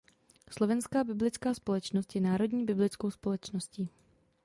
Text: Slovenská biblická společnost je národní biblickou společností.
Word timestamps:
Slovenská 0.49 1.03
biblická 1.03 1.53
společnost 1.53 2.15
je 2.15 2.21
národní 2.21 2.65
biblickou 2.65 3.11
společností. 3.11 3.89